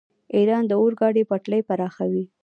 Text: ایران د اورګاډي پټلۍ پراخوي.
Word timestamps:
ایران 0.35 0.63
د 0.67 0.71
اورګاډي 0.81 1.23
پټلۍ 1.29 1.61
پراخوي. 1.67 2.23